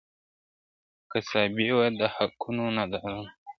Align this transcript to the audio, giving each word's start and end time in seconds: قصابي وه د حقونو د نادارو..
قصابي 1.11 1.67
وه 1.77 1.87
د 1.99 2.01
حقونو 2.15 2.65
د 2.69 2.73
نادارو.. 2.77 3.23